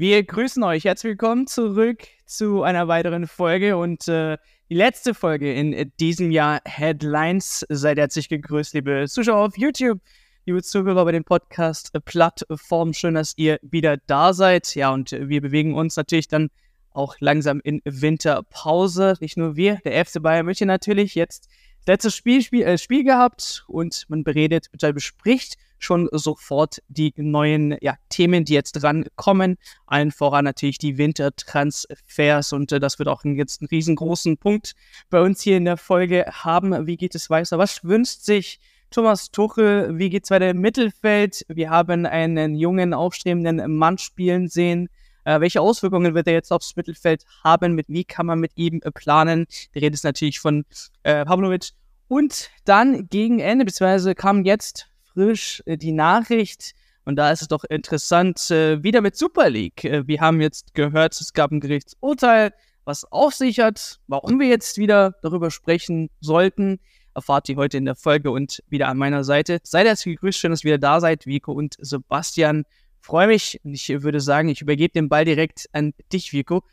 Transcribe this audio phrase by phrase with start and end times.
[0.00, 0.84] Wir grüßen euch.
[0.84, 4.38] Herzlich willkommen zurück zu einer weiteren Folge und äh,
[4.70, 7.66] die letzte Folge in diesem Jahr Headlines.
[7.68, 10.00] Seid herzlich gegrüßt, liebe Zuschauer auf YouTube,
[10.46, 12.94] liebe Zuhörer bei den Podcast-Plattformen.
[12.94, 14.74] Schön, dass ihr wieder da seid.
[14.74, 16.48] Ja, und wir bewegen uns natürlich dann
[16.92, 19.16] auch langsam in Winterpause.
[19.20, 21.50] Nicht nur wir, der FC Bayern München natürlich jetzt
[21.86, 27.96] letztes Spiel, Spiel, äh, Spiel gehabt und man beredet, bespricht schon sofort die neuen ja,
[28.10, 29.56] Themen, die jetzt dran kommen.
[29.86, 34.74] Allen voran natürlich die Wintertransfers und äh, das wird auch jetzt einen riesengroßen Punkt
[35.08, 36.86] bei uns hier in der Folge haben.
[36.86, 37.58] Wie geht es weiter?
[37.58, 39.98] Was wünscht sich Thomas Tuchel?
[39.98, 41.44] Wie geht es weiter im Mittelfeld?
[41.48, 44.88] Wir haben einen jungen, aufstrebenden Mann spielen sehen.
[45.24, 47.74] Äh, welche Auswirkungen wird er jetzt aufs Mittelfeld haben?
[47.74, 49.46] Mit wie kann man mit ihm äh, planen?
[49.74, 50.64] Die Rede ist natürlich von
[51.02, 51.72] äh, Pavlovic.
[52.10, 56.74] Und dann gegen Ende, beziehungsweise kam jetzt frisch äh, die Nachricht.
[57.04, 59.84] Und da ist es doch interessant, äh, wieder mit Super League.
[59.84, 62.52] Äh, wir haben jetzt gehört, es gab ein Gerichtsurteil,
[62.84, 66.80] was aufsichert, warum wir jetzt wieder darüber sprechen sollten.
[67.14, 69.60] Erfahrt ihr heute in der Folge und wieder an meiner Seite.
[69.62, 72.64] Seid herzlich gegrüßt, schön, dass ihr wieder da seid, Vico und Sebastian.
[72.98, 76.64] Freue mich und ich würde sagen, ich übergebe den Ball direkt an dich, Vico.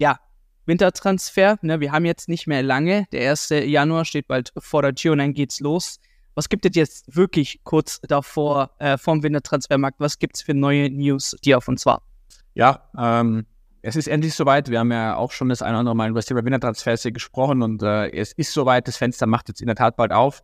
[0.00, 0.18] Ja,
[0.66, 3.06] Wintertransfer, ne, wir haben jetzt nicht mehr lange.
[3.12, 3.48] Der 1.
[3.48, 6.00] Januar steht bald vor der Tür und dann geht's los.
[6.34, 9.98] Was gibt es jetzt wirklich kurz davor äh, vom Wintertransfermarkt?
[9.98, 12.04] Was gibt es für neue News, die auf uns warten?
[12.54, 13.46] Ja, ähm,
[13.82, 14.70] es ist endlich soweit.
[14.70, 17.12] Wir haben ja auch schon das eine oder andere Mal über das Thema Wintertransfers hier
[17.12, 18.86] gesprochen und äh, es ist soweit.
[18.86, 20.42] Das Fenster macht jetzt in der Tat bald auf.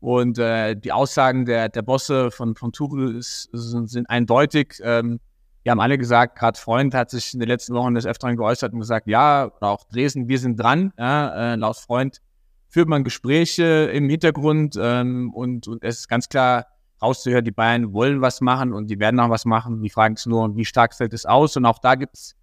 [0.00, 4.80] Und äh, die Aussagen der, der Bosse von, von Tuchel ist, sind, sind eindeutig.
[4.82, 5.20] Ähm,
[5.62, 8.72] wir haben alle gesagt, gerade Freund hat sich in den letzten Wochen des Öfteren geäußert
[8.72, 10.92] und gesagt, ja, auch Dresden, wir sind dran.
[10.98, 12.20] Ja, äh, laut Freund
[12.68, 16.66] führt man Gespräche im Hintergrund ähm, und, und es ist ganz klar
[17.02, 19.82] rauszuhören, die Bayern wollen was machen und die werden auch was machen.
[19.82, 21.56] Die Frage ist nur, wie stark fällt es aus?
[21.56, 22.36] Und auch da gibt es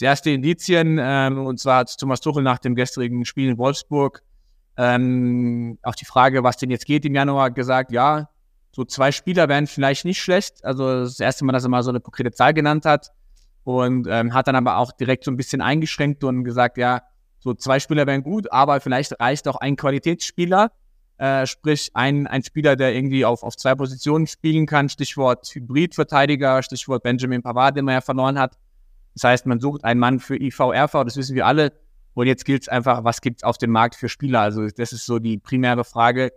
[0.00, 0.98] erste Indizien.
[1.00, 4.22] Ähm, und zwar hat Thomas Tuchel nach dem gestrigen Spiel in Wolfsburg
[4.76, 8.28] ähm, auf die Frage, was denn jetzt geht im Januar, gesagt, ja,
[8.74, 10.64] so zwei Spieler wären vielleicht nicht schlecht.
[10.64, 13.10] Also das erste Mal, dass er mal so eine konkrete Zahl genannt hat.
[13.64, 17.02] Und ähm, hat dann aber auch direkt so ein bisschen eingeschränkt und gesagt, ja,
[17.38, 20.72] so zwei Spieler wären gut, aber vielleicht reicht auch ein Qualitätsspieler,
[21.18, 26.62] äh, sprich ein, ein Spieler, der irgendwie auf, auf zwei Positionen spielen kann, Stichwort Hybridverteidiger,
[26.62, 28.58] Stichwort Benjamin Pavard, den man ja verloren hat.
[29.14, 31.72] Das heißt, man sucht einen Mann für IV, RV, das wissen wir alle.
[32.14, 34.40] Und jetzt gilt es einfach, was gibt es auf dem Markt für Spieler?
[34.40, 36.32] Also das ist so die primäre Frage.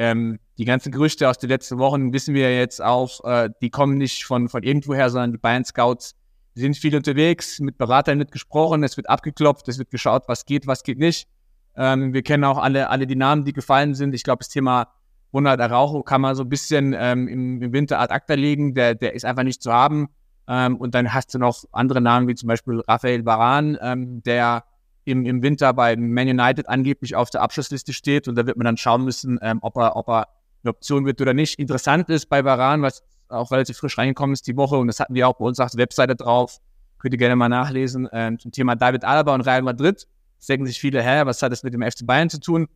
[0.00, 3.98] Ähm, die ganzen Gerüchte aus den letzten Wochen wissen wir jetzt auch, äh, die kommen
[3.98, 6.14] nicht von, von irgendwoher, sondern die Bayern Scouts
[6.54, 10.66] sind viel unterwegs, mit Beratern wird gesprochen, es wird abgeklopft, es wird geschaut, was geht,
[10.66, 11.28] was geht nicht.
[11.76, 14.14] Ähm, wir kennen auch alle, alle die Namen, die gefallen sind.
[14.14, 14.88] Ich glaube, das Thema
[15.34, 18.94] Ronald Araujo kann man so ein bisschen ähm, im, im Winter ad acta legen, der,
[18.94, 20.08] der ist einfach nicht zu haben.
[20.48, 24.64] Ähm, und dann hast du noch andere Namen, wie zum Beispiel Raphael Baran, ähm, der
[25.10, 28.28] im, im Winter bei Man United angeblich auf der Abschlussliste steht.
[28.28, 30.28] Und da wird man dann schauen müssen, ähm, ob, er, ob er
[30.62, 31.58] eine Option wird oder nicht.
[31.58, 35.14] Interessant ist bei Baran, was auch relativ frisch reingekommen ist die Woche und das hatten
[35.14, 36.58] wir auch bei uns auf der Webseite drauf.
[36.98, 40.06] Könnt ihr gerne mal nachlesen ähm, zum Thema David Alaba und Real Madrid.
[40.38, 42.66] Das denken sich viele, hä, was hat das mit dem FC Bayern zu tun?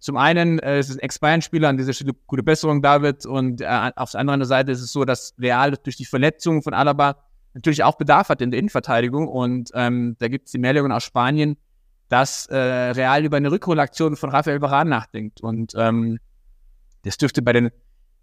[0.00, 3.26] Zum einen äh, es ist ein Ex-Bayern-Spieler, an dieser Stelle gute Besserung, David.
[3.26, 6.74] Und äh, auf der anderen Seite ist es so, dass Real durch die Verletzung von
[6.74, 7.16] Alaba
[7.54, 9.26] natürlich auch Bedarf hat in der Innenverteidigung.
[9.28, 11.56] Und ähm, da gibt es die Meldungen aus Spanien,
[12.08, 15.40] dass äh, Real über eine Rückholaktion von Rafael Varane nachdenkt.
[15.40, 16.18] Und ähm,
[17.02, 17.70] das dürfte bei den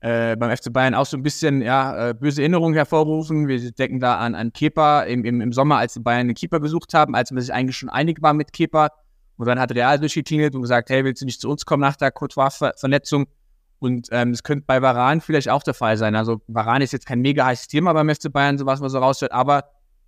[0.01, 3.47] äh, beim FC Bayern auch so ein bisschen ja, äh, böse Erinnerungen hervorrufen.
[3.47, 6.59] Wir denken da an, an Kepa im, im, im Sommer, als die Bayern einen Keeper
[6.59, 8.89] gesucht haben, als man sich eigentlich schon einig war mit Kepa.
[9.37, 11.95] Und dann hat Real durchgeklingelt und gesagt, hey, willst du nicht zu uns kommen nach
[11.95, 13.25] der Courtois-Verletzung?
[13.79, 16.15] Und ähm, das könnte bei Varan vielleicht auch der Fall sein.
[16.15, 18.99] Also Varan ist jetzt kein mega heißes Thema beim FC Bayern, so was man so
[18.99, 19.65] raushört, aber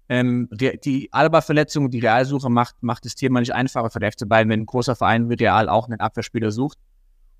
[0.09, 4.27] ähm, die, die Alba-Verletzung die Realsuche macht, macht das Thema nicht einfacher für den FC
[4.27, 6.77] Bayern, wenn ein großer Verein wie Real auch einen Abwehrspieler sucht.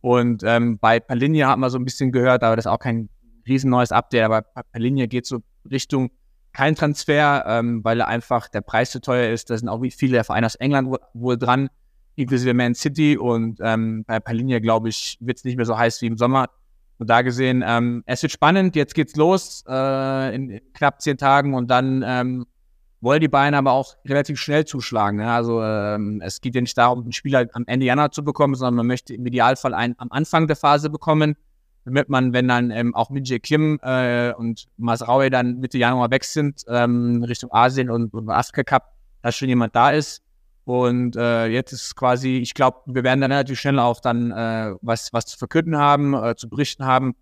[0.01, 3.09] Und ähm, bei Palinia hat man so ein bisschen gehört, aber das ist auch kein
[3.47, 5.39] riesen neues Update, aber bei Palinia geht so
[5.69, 6.11] Richtung
[6.53, 9.49] kein Transfer, ähm, weil einfach der Preis zu teuer ist.
[9.49, 11.69] Da sind auch viele Vereine aus England wohl, dran,
[12.15, 13.17] inklusive Man City.
[13.17, 16.49] Und ähm, bei Palinia, glaube ich, wird es nicht mehr so heiß wie im Sommer.
[16.97, 21.17] Und da gesehen, ähm, es wird spannend, jetzt geht's los äh, in, in knapp zehn
[21.17, 22.47] Tagen und dann ähm,
[23.01, 25.17] wollen die Bayern aber auch relativ schnell zuschlagen.
[25.17, 25.31] Ne?
[25.31, 28.75] Also ähm, es geht ja nicht darum, einen Spieler am Ende Januar zu bekommen, sondern
[28.75, 31.35] man möchte im Idealfall einen am Anfang der Phase bekommen,
[31.85, 36.23] damit man, wenn dann ähm, auch Minje Kim äh, und Masraoui dann Mitte Januar weg
[36.23, 40.23] sind, ähm, Richtung Asien und, und Afrika Cup, dass schon jemand da ist.
[40.65, 44.73] Und äh, jetzt ist quasi, ich glaube, wir werden dann relativ schnell auch dann äh,
[44.81, 47.15] was, was zu verkünden haben, äh, zu berichten haben.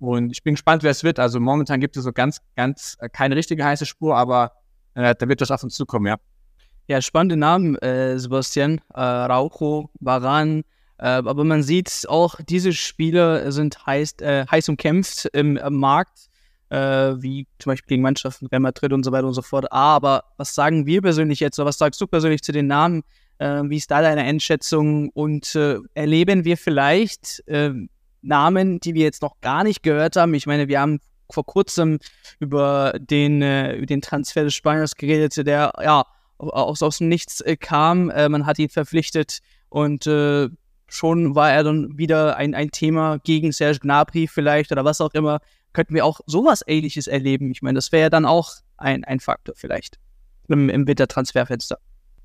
[0.00, 1.20] Und ich bin gespannt, wer es wird.
[1.20, 4.52] Also momentan gibt es so ganz, ganz äh, keine richtige heiße Spur, aber
[4.98, 6.16] äh, da wird was auf uns zukommen, ja.
[6.88, 8.80] Ja, spannende Namen, äh, Sebastian.
[8.94, 10.64] Äh, Raucho, Varan.
[10.98, 16.26] Äh, aber man sieht auch, diese Spieler sind heiß, äh, heiß umkämpft im, im Markt,
[16.70, 19.70] äh, wie zum Beispiel gegen Mannschaften, Real Madrid und so weiter und so fort.
[19.70, 23.04] Aber was sagen wir persönlich jetzt, oder was sagst du persönlich zu den Namen?
[23.38, 25.10] Äh, wie ist da deine Einschätzung?
[25.10, 25.56] Und
[25.94, 27.44] erleben wir vielleicht
[28.20, 30.34] Namen, die wir jetzt noch gar nicht gehört haben?
[30.34, 30.98] Ich meine, wir haben
[31.30, 31.98] vor kurzem
[32.38, 36.04] über den, über den Transfer des Spaniers geredet, der ja
[36.38, 38.10] aus, aus dem Nichts äh, kam.
[38.10, 40.48] Äh, man hat ihn verpflichtet und äh,
[40.86, 45.12] schon war er dann wieder ein, ein Thema gegen Serge Gnabry vielleicht oder was auch
[45.14, 45.40] immer.
[45.72, 47.50] Könnten wir auch sowas Ähnliches erleben?
[47.50, 49.98] Ich meine, das wäre ja dann auch ein, ein Faktor vielleicht
[50.48, 51.78] im, im Wintertransferfenster.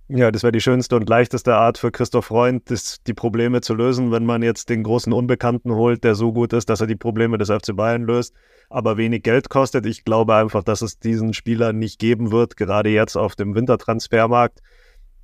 [0.10, 3.74] Ja, das wäre die schönste und leichteste Art für Christoph Freund, das, die Probleme zu
[3.74, 6.98] lösen, wenn man jetzt den großen Unbekannten holt, der so gut ist, dass er die
[6.98, 8.36] Probleme des FC Bayern löst,
[8.70, 9.86] aber wenig Geld kostet.
[9.86, 14.60] Ich glaube einfach, dass es diesen Spieler nicht geben wird, gerade jetzt auf dem Wintertransfermarkt.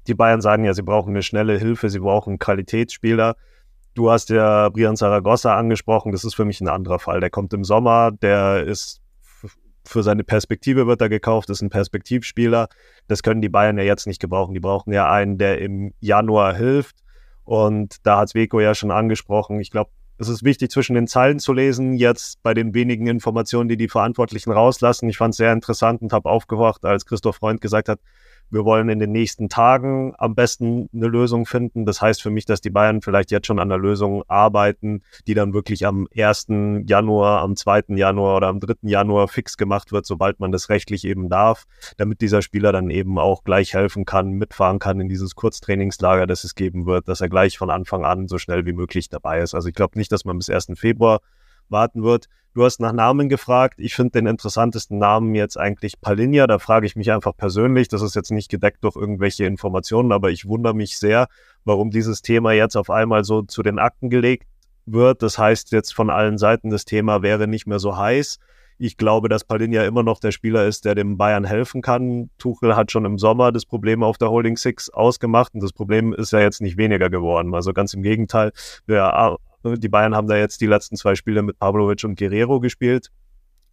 [0.07, 3.35] Die Bayern sagen ja, sie brauchen eine schnelle Hilfe, sie brauchen Qualitätsspieler.
[3.95, 7.19] Du hast ja Brian Zaragoza angesprochen, das ist für mich ein anderer Fall.
[7.19, 8.99] Der kommt im Sommer, der ist
[9.89, 12.69] für seine Perspektive wird er gekauft, ist ein Perspektivspieler.
[13.07, 14.53] Das können die Bayern ja jetzt nicht gebrauchen.
[14.53, 16.97] Die brauchen ja einen, der im Januar hilft.
[17.44, 19.59] Und da hat Sveko ja schon angesprochen.
[19.59, 19.89] Ich glaube,
[20.19, 23.88] es ist wichtig, zwischen den Zeilen zu lesen, jetzt bei den wenigen Informationen, die die
[23.88, 25.09] Verantwortlichen rauslassen.
[25.09, 28.00] Ich fand es sehr interessant und habe aufgewacht, als Christoph Freund gesagt hat,
[28.51, 31.86] wir wollen in den nächsten Tagen am besten eine Lösung finden.
[31.86, 35.34] Das heißt für mich, dass die Bayern vielleicht jetzt schon an einer Lösung arbeiten, die
[35.34, 36.48] dann wirklich am 1.
[36.86, 37.84] Januar, am 2.
[37.90, 38.75] Januar oder am 3.
[38.81, 41.66] Januar fix gemacht wird, sobald man das rechtlich eben darf,
[41.98, 46.44] damit dieser Spieler dann eben auch gleich helfen kann, mitfahren kann in dieses Kurztrainingslager, das
[46.44, 49.54] es geben wird, dass er gleich von Anfang an so schnell wie möglich dabei ist.
[49.54, 50.68] Also ich glaube nicht, dass man bis 1.
[50.75, 51.22] Februar
[51.71, 52.27] warten wird.
[52.56, 53.75] Du hast nach Namen gefragt.
[53.77, 56.48] Ich finde den interessantesten Namen jetzt eigentlich Palinja.
[56.48, 57.88] Da frage ich mich einfach persönlich.
[57.88, 61.27] Das ist jetzt nicht gedeckt durch irgendwelche Informationen, aber ich wundere mich sehr,
[61.63, 64.48] warum dieses Thema jetzt auf einmal so zu den Akten gelegt
[64.86, 65.21] wird.
[65.21, 68.39] Das heißt jetzt von allen Seiten, das Thema wäre nicht mehr so heiß.
[68.81, 72.30] Ich glaube, dass Palinja immer noch der Spieler ist, der dem Bayern helfen kann.
[72.38, 76.13] Tuchel hat schon im Sommer das Problem auf der Holding Six ausgemacht und das Problem
[76.13, 77.54] ist ja jetzt nicht weniger geworden.
[77.54, 78.54] Also ganz im Gegenteil.
[78.86, 83.09] Wir die Bayern haben da jetzt die letzten zwei Spiele mit Pavlovic und Guerrero gespielt.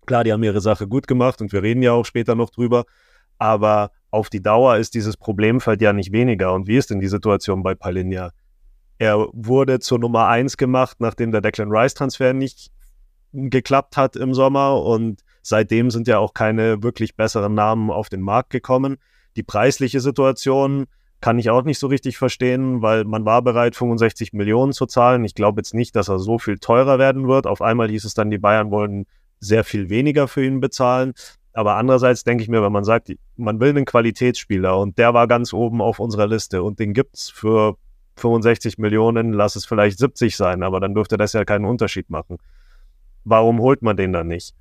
[0.07, 2.85] Klar, die haben ihre Sache gut gemacht und wir reden ja auch später noch drüber.
[3.39, 6.55] Aber auf die Dauer ist dieses Problemfeld ja nicht weniger.
[6.55, 8.31] Und wie ist denn die Situation bei Palinja?
[8.99, 12.71] Er wurde zur Nummer eins gemacht, nachdem der Declan Rice-Transfer nicht
[13.33, 14.83] geklappt hat im Sommer.
[14.83, 18.97] Und seitdem sind ja auch keine wirklich besseren Namen auf den Markt gekommen.
[19.37, 20.87] Die preisliche Situation
[21.21, 25.25] kann ich auch nicht so richtig verstehen, weil man war bereit, 65 Millionen zu zahlen.
[25.25, 27.47] Ich glaube jetzt nicht, dass er so viel teurer werden wird.
[27.47, 29.07] Auf einmal hieß es dann, die Bayern wollen
[29.41, 31.15] sehr viel weniger für ihn bezahlen.
[31.53, 35.27] Aber andererseits denke ich mir, wenn man sagt, man will einen Qualitätsspieler und der war
[35.27, 37.77] ganz oben auf unserer Liste und den gibt's für
[38.17, 42.37] 65 Millionen, lass es vielleicht 70 sein, aber dann dürfte das ja keinen Unterschied machen.
[43.25, 44.55] Warum holt man den dann nicht?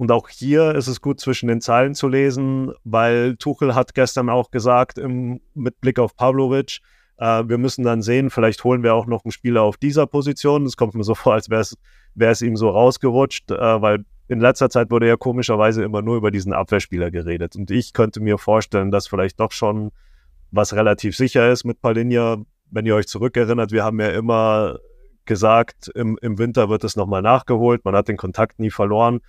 [0.00, 4.30] Und auch hier ist es gut zwischen den Zeilen zu lesen, weil Tuchel hat gestern
[4.30, 6.78] auch gesagt, im, mit Blick auf Pavlovic,
[7.18, 10.64] äh, wir müssen dann sehen, vielleicht holen wir auch noch einen Spieler auf dieser Position.
[10.64, 11.76] Es kommt mir so vor, als wäre
[12.16, 16.30] es ihm so rausgerutscht, äh, weil in letzter Zeit wurde ja komischerweise immer nur über
[16.30, 17.54] diesen Abwehrspieler geredet.
[17.56, 19.90] Und ich könnte mir vorstellen, dass vielleicht doch schon
[20.50, 22.38] was relativ sicher ist mit Palinja.
[22.70, 24.78] Wenn ihr euch zurückerinnert, wir haben ja immer
[25.26, 27.84] gesagt, im, im Winter wird es nochmal nachgeholt.
[27.84, 29.20] Man hat den Kontakt nie verloren.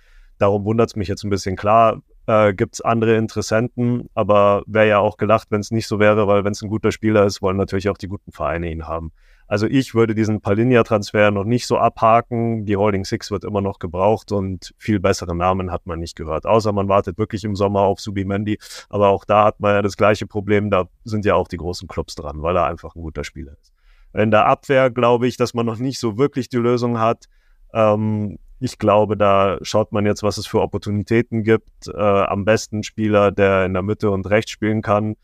[0.42, 1.54] Darum wundert es mich jetzt ein bisschen.
[1.54, 6.00] Klar äh, gibt es andere Interessenten, aber wäre ja auch gelacht, wenn es nicht so
[6.00, 8.88] wäre, weil wenn es ein guter Spieler ist, wollen natürlich auch die guten Vereine ihn
[8.88, 9.12] haben.
[9.46, 12.66] Also ich würde diesen Palinja-Transfer noch nicht so abhaken.
[12.66, 16.44] Die Holding Six wird immer noch gebraucht und viel bessere Namen hat man nicht gehört.
[16.44, 18.58] Außer man wartet wirklich im Sommer auf Subimendi.
[18.88, 20.70] Aber auch da hat man ja das gleiche Problem.
[20.70, 23.72] Da sind ja auch die großen Clubs dran, weil er einfach ein guter Spieler ist.
[24.12, 27.26] In der Abwehr glaube ich, dass man noch nicht so wirklich die Lösung hat.
[27.72, 31.88] Ähm, ich glaube, da schaut man jetzt, was es für Opportunitäten gibt.
[31.88, 35.16] Äh, am besten Spieler, der in der Mitte und rechts spielen kann.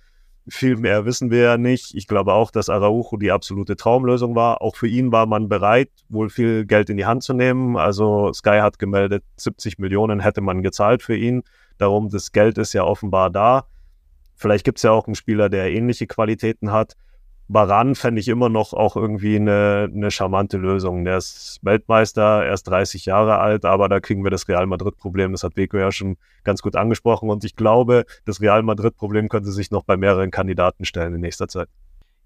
[0.48, 1.94] Viel mehr wissen wir ja nicht.
[1.94, 4.60] Ich glaube auch, dass Araujo die absolute Traumlösung war.
[4.60, 7.76] Auch für ihn war man bereit, wohl viel Geld in die Hand zu nehmen.
[7.76, 11.42] Also Sky hat gemeldet, 70 Millionen hätte man gezahlt für ihn.
[11.76, 13.66] Darum, das Geld ist ja offenbar da.
[14.34, 16.94] Vielleicht gibt es ja auch einen Spieler, der ähnliche Qualitäten hat.
[17.50, 21.04] Baran fände ich immer noch auch irgendwie eine, eine charmante Lösung.
[21.06, 25.32] Der ist Weltmeister, erst 30 Jahre alt, aber da kriegen wir das Real Madrid-Problem.
[25.32, 27.30] Das hat Beko ja schon ganz gut angesprochen.
[27.30, 31.48] Und ich glaube, das Real Madrid-Problem könnte sich noch bei mehreren Kandidaten stellen in nächster
[31.48, 31.68] Zeit.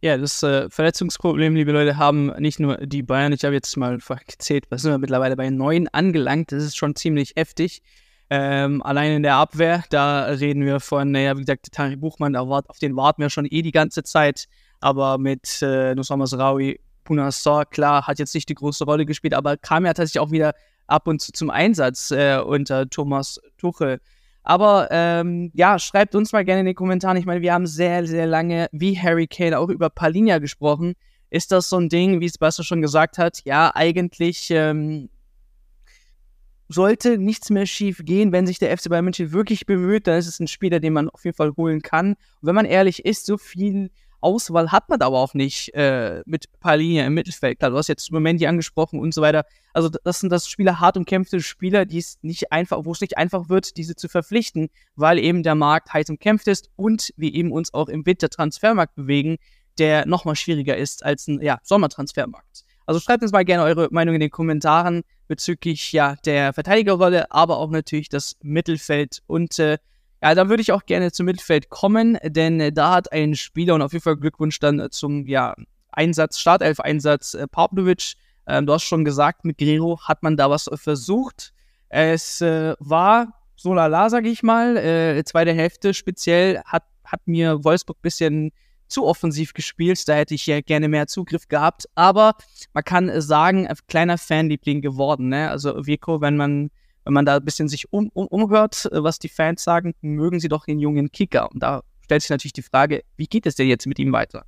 [0.00, 3.32] Ja, das äh, Verletzungsproblem, liebe Leute, haben nicht nur die Bayern.
[3.32, 6.50] Ich habe jetzt mal gezählt, was sind wir mittlerweile bei neun angelangt.
[6.50, 7.82] Das ist schon ziemlich heftig.
[8.28, 12.78] Ähm, allein in der Abwehr, da reden wir von, naja, wie gesagt, Tari Buchmann, auf
[12.80, 14.48] den warten wir schon eh die ganze Zeit.
[14.82, 19.56] Aber mit äh, Nusama Sraoui, Punassar, klar, hat jetzt nicht die große Rolle gespielt, aber
[19.56, 20.54] kam ja tatsächlich auch wieder
[20.86, 24.00] ab und zu zum Einsatz äh, unter Thomas Tuchel.
[24.42, 27.16] Aber ähm, ja, schreibt uns mal gerne in den Kommentaren.
[27.16, 30.94] Ich meine, wir haben sehr, sehr lange, wie Harry Kane, auch über Palinia gesprochen.
[31.30, 33.42] Ist das so ein Ding, wie Sebastian schon gesagt hat?
[33.44, 35.10] Ja, eigentlich ähm,
[36.68, 40.26] sollte nichts mehr schief gehen, wenn sich der FC Bayern München wirklich bemüht, dann ist
[40.26, 42.14] es ein Spieler, den man auf jeden Fall holen kann.
[42.14, 43.90] Und wenn man ehrlich ist, so viel
[44.22, 47.58] Auswahl hat man aber auch nicht äh, mit Palinia im Mittelfeld.
[47.58, 49.44] Klar, du hast jetzt Momenti angesprochen und so weiter.
[49.72, 53.18] Also das sind das Spieler hart umkämpfte Spieler, die es nicht einfach, wo es nicht
[53.18, 57.52] einfach wird, diese zu verpflichten, weil eben der Markt heiß umkämpft ist und wir eben
[57.52, 59.38] uns auch im Wintertransfermarkt bewegen,
[59.78, 62.64] der nochmal schwieriger ist als ein ja, Sommertransfermarkt.
[62.86, 67.58] Also schreibt uns mal gerne eure Meinung in den Kommentaren bezüglich ja der Verteidigerrolle, aber
[67.58, 69.22] auch natürlich das Mittelfeld.
[69.26, 69.78] Und äh,
[70.22, 73.74] ja, dann würde ich auch gerne zum Mittelfeld kommen, denn äh, da hat ein Spieler
[73.74, 75.54] und auf jeden Fall Glückwunsch dann zum ja,
[75.90, 78.14] Einsatz, Startelf-Einsatz äh, Pavlovic.
[78.46, 81.52] Ähm, du hast schon gesagt, mit Guerrero hat man da was versucht.
[81.88, 84.76] Es äh, war so lala, sag ich mal.
[84.76, 88.52] Äh, zweite Hälfte speziell hat, hat mir Wolfsburg ein bisschen
[88.88, 90.08] zu offensiv gespielt.
[90.08, 91.86] Da hätte ich ja gerne mehr Zugriff gehabt.
[91.94, 92.34] Aber
[92.74, 95.28] man kann sagen, ein kleiner Fanliebling geworden.
[95.28, 95.50] Ne?
[95.50, 96.70] Also Vico, wenn man,
[97.04, 100.48] wenn man da ein bisschen sich um, um, umhört, was die Fans sagen, mögen sie
[100.48, 101.50] doch den jungen Kicker.
[101.50, 104.44] Und da stellt sich natürlich die Frage, wie geht es denn jetzt mit ihm weiter?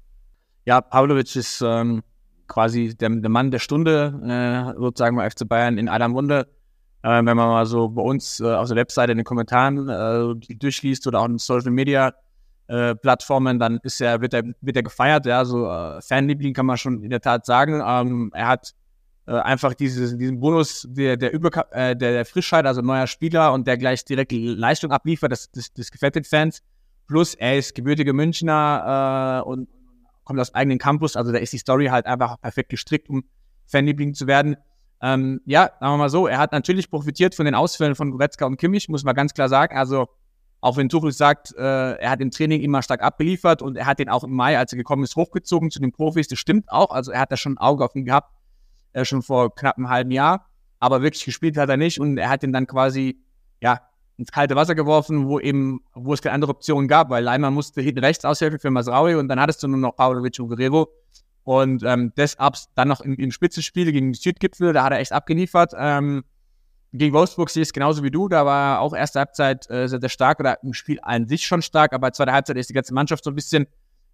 [0.65, 2.03] Ja, Pavlovic ist ähm,
[2.49, 6.49] quasi der, der, Mann der Stunde, äh, sozusagen bei FC Bayern in aller Munde.
[7.03, 10.55] Äh, wenn man mal so bei uns äh, auf der Webseite in den Kommentaren äh,
[10.57, 12.15] durchliest oder auch in Social Media,
[12.67, 16.65] äh, Plattformen, dann ist er, wird er, wird er gefeiert, ja, so äh, Fanliebling kann
[16.65, 17.83] man schon in der Tat sagen.
[17.87, 18.73] Ähm, er hat
[19.27, 23.53] äh, einfach dieses, diesen Bonus der, der, Über äh, der, der Frischheit, also neuer Spieler
[23.53, 26.63] und der gleich direkt Leistung abliefert, das, das, das gefällt den Fans.
[27.07, 29.69] Plus er ist gebürtiger Münchner äh, und
[30.25, 33.25] kommt aus eigenen Campus, also da ist die Story halt einfach perfekt gestrickt, um
[33.67, 34.57] Fanliebling zu werden.
[35.03, 38.47] Ähm, ja, sagen wir mal so, er hat natürlich profitiert von den Ausfällen von Goretzka
[38.47, 39.77] und Kimmich, muss man ganz klar sagen.
[39.77, 40.09] Also
[40.61, 43.99] auch wenn Tuchel sagt, äh, er hat im Training immer stark abgeliefert und er hat
[43.99, 46.29] den auch im Mai, als er gekommen ist, hochgezogen zu den Profis.
[46.29, 46.91] Das stimmt auch.
[46.91, 48.33] Also er hat da schon ein Auge auf ihn gehabt,
[48.95, 50.49] äh, schon vor knapp einem halben Jahr.
[50.81, 53.19] Aber wirklich gespielt hat er nicht und er hat ihn dann quasi,
[53.61, 53.81] ja,
[54.17, 57.81] ins kalte Wasser geworfen, wo eben, wo es keine andere Option gab, weil Leimer musste
[57.81, 60.89] hinten rechts aushelfen für Masraui und dann hattest du nur noch Pavlovic und Guerrero.
[61.43, 65.01] Und ähm, das abs dann noch im, im Spitzenspiel gegen den Südgipfel, da hat er
[65.01, 65.73] echt abgeliefert.
[65.77, 66.25] Ähm,
[66.93, 68.29] gegen Wolfsburg sehe ich es genauso wie du.
[68.29, 71.61] Da war auch erste Halbzeit äh, sehr, sehr stark oder im Spiel an sich schon
[71.61, 73.67] stark, aber zweite Halbzeit ist die ganze Mannschaft so ein bisschen,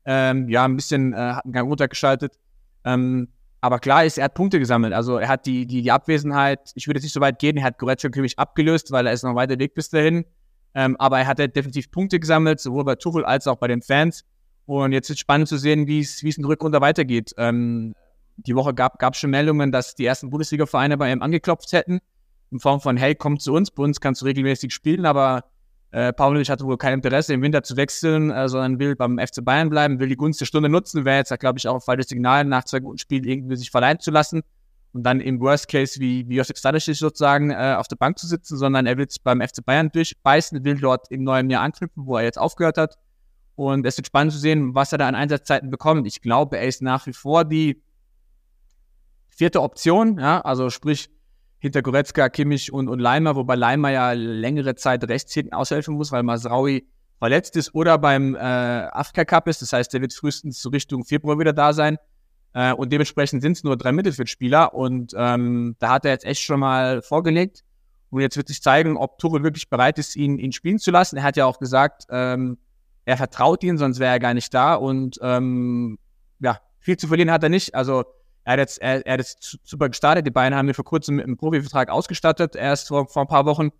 [0.06, 2.38] ähm, ja, ein bisschen, äh, hat einen Gang runtergeschaltet.
[2.84, 3.28] Ähm,
[3.60, 4.92] aber klar ist, er hat Punkte gesammelt.
[4.92, 7.64] Also er hat die, die, die Abwesenheit, ich würde jetzt nicht so weit gehen, er
[7.64, 10.24] hat Goretzka Kimmich abgelöst, weil er ist noch weiter Weg bis dahin.
[10.74, 13.82] Ähm, aber er hat halt definitiv Punkte gesammelt, sowohl bei Tuchel als auch bei den
[13.82, 14.24] Fans.
[14.66, 17.34] Und jetzt ist es spannend zu sehen, wie es in Rückrunde weitergeht.
[17.36, 17.94] Ähm,
[18.36, 22.00] die Woche gab es schon Meldungen, dass die ersten Bundesliga-Vereine bei ihm angeklopft hätten
[22.50, 25.44] in Form von, hey, komm zu uns, bei uns kannst du regelmäßig spielen, aber
[25.92, 29.44] äh, Pavlovic hatte wohl kein Interesse, im Winter zu wechseln, äh, sondern will beim FC
[29.44, 32.08] Bayern bleiben, will die Gunst der Stunde nutzen, wäre jetzt, glaube ich, auch ein falsches
[32.08, 34.42] Signal, nach zwei guten Spielen irgendwie sich verleihen zu lassen
[34.92, 38.26] und dann im Worst Case wie, wie Josip Stadicic sozusagen äh, auf der Bank zu
[38.26, 42.06] sitzen, sondern er will es beim FC Bayern durchbeißen, will dort im neuen Jahr anknüpfen,
[42.06, 42.96] wo er jetzt aufgehört hat.
[43.56, 46.06] Und es wird spannend zu sehen, was er da an Einsatzzeiten bekommt.
[46.06, 47.82] Ich glaube, er ist nach wie vor die
[49.28, 51.10] vierte Option, ja, also sprich,
[51.60, 56.10] hinter Goretzka, Kimmich und, und Leimer, wobei Leimer ja längere Zeit rechts hinten aushelfen muss,
[56.10, 56.86] weil Masraui
[57.18, 59.60] verletzt ist oder beim äh, Afrika Cup ist.
[59.60, 61.98] Das heißt, der wird frühestens so Richtung Februar wieder da sein.
[62.54, 64.74] Äh, und dementsprechend sind es nur drei Mittelfeldspieler.
[64.74, 67.62] Und ähm, da hat er jetzt echt schon mal vorgelegt.
[68.08, 71.18] Und jetzt wird sich zeigen, ob Tuchel wirklich bereit ist, ihn, ihn spielen zu lassen.
[71.18, 72.58] Er hat ja auch gesagt, ähm,
[73.04, 74.74] er vertraut ihn, sonst wäre er gar nicht da.
[74.74, 75.98] Und ähm,
[76.40, 77.74] ja, viel zu verlieren hat er nicht.
[77.74, 78.04] Also
[78.50, 80.26] er hat jetzt, er, er hat jetzt super gestartet.
[80.26, 83.46] Die beiden haben wir vor kurzem mit einem Profivertrag ausgestattet, erst vor, vor ein paar
[83.46, 83.70] Wochen.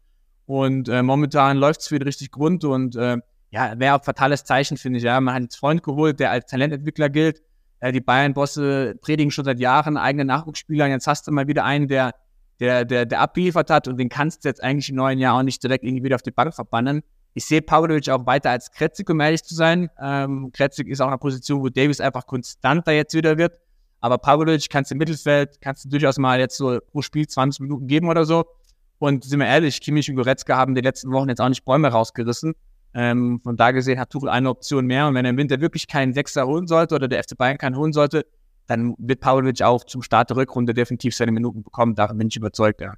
[0.47, 3.19] Und äh, momentan läuft es wieder richtig Grund und äh,
[3.51, 5.05] ja, wäre auch fatales Zeichen, finde ich.
[5.05, 7.43] Ja, man hat jetzt Freund geholt, der als Talententwickler gilt.
[7.81, 10.85] Äh, die Bayern-Bosse predigen schon seit Jahren eigene Nachwuchsspieler.
[10.85, 12.15] Und jetzt hast du mal wieder einen, der,
[12.61, 15.43] der, der, der abgeliefert hat und den kannst du jetzt eigentlich im neuen Jahr auch
[15.43, 17.03] nicht direkt irgendwie wieder auf die Bank verbannen.
[17.35, 19.89] Ich sehe Pavlovic auch weiter als Kretzig, um ehrlich zu sein.
[20.01, 23.53] Ähm, Kretzig ist auch eine Position, wo Davis einfach konstanter jetzt wieder wird.
[24.01, 27.61] Aber Pavlovic kannst du im Mittelfeld, kannst du durchaus mal jetzt so pro Spiel 20
[27.61, 28.45] Minuten geben oder so.
[28.99, 31.89] Und sind wir ehrlich, Kimmich und Goretzka haben die letzten Wochen jetzt auch nicht Bäume
[31.89, 32.55] rausgerissen.
[32.93, 35.07] Ähm, von da gesehen hat Tuchel eine Option mehr.
[35.07, 37.77] Und wenn er im Winter wirklich keinen Sechser holen sollte oder der FC Bayern keinen
[37.77, 38.27] holen sollte,
[38.67, 41.95] dann wird Pavlovic auch zum Start der Rückrunde definitiv seine Minuten bekommen.
[41.95, 42.95] Daran bin ich überzeugt, ja.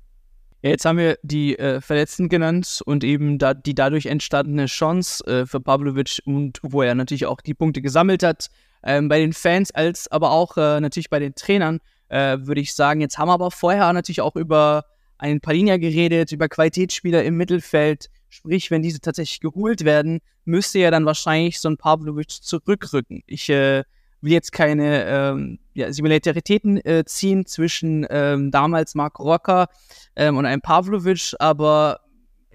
[0.62, 5.26] Ja, jetzt haben wir die äh, Verletzten genannt und eben da, die dadurch entstandene Chance
[5.26, 8.49] äh, für Pavlovic und wo er natürlich auch die Punkte gesammelt hat.
[8.84, 11.80] Ähm, bei den Fans als aber auch äh, natürlich bei den Trainern
[12.12, 13.00] äh, würde ich sagen.
[13.00, 14.84] Jetzt haben wir aber vorher natürlich auch über
[15.18, 18.10] einen Palinja geredet, über Qualitätsspieler im Mittelfeld.
[18.28, 23.22] Sprich, wenn diese tatsächlich geholt werden, müsste ja dann wahrscheinlich so ein Pavlovic zurückrücken.
[23.26, 23.84] Ich äh,
[24.20, 29.68] will jetzt keine ähm, ja, Similaritäten äh, ziehen zwischen ähm, damals Mark Rocker
[30.16, 32.00] ähm, und einem Pavlovic, aber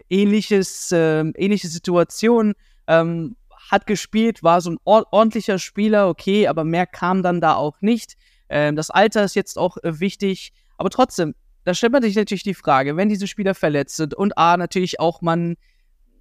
[0.10, 2.53] ähnliches, äh, ähnliche Situation.
[2.88, 3.36] Ähm,
[3.67, 8.15] hat gespielt, war so ein ordentlicher Spieler, okay, aber mehr kam dann da auch nicht.
[8.50, 12.43] Ähm, das Alter ist jetzt auch äh, wichtig, aber trotzdem, da stellt man sich natürlich
[12.43, 15.57] die Frage, wenn diese Spieler verletzt sind und A, natürlich auch man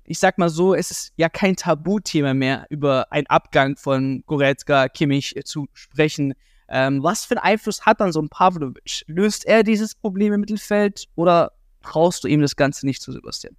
[0.06, 4.88] ich sag mal so, es ist ja kein Tabuthema mehr, über einen Abgang von Goretzka,
[4.88, 6.34] Kimmich zu sprechen.
[6.68, 9.02] Ähm, was für einen Einfluss hat dann so ein Pavlovic?
[9.06, 13.56] Löst er dieses Problem im Mittelfeld oder traust du ihm das Ganze nicht zu, Sebastian?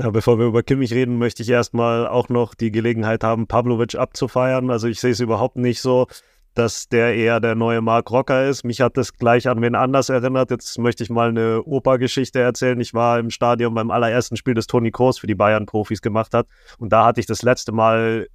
[0.00, 3.96] Ja, bevor wir über Kimmich reden, möchte ich erstmal auch noch die Gelegenheit haben, Pavlovic
[3.96, 4.70] abzufeiern.
[4.70, 6.06] Also ich sehe es überhaupt nicht so,
[6.54, 8.62] dass der eher der neue Mark Rocker ist.
[8.62, 10.52] Mich hat das gleich an wen anders erinnert.
[10.52, 12.78] Jetzt möchte ich mal eine Opa-Geschichte erzählen.
[12.78, 16.46] Ich war im Stadion beim allerersten Spiel, das Toni Kroos für die Bayern-Profis gemacht hat.
[16.78, 18.28] Und da hatte ich das letzte Mal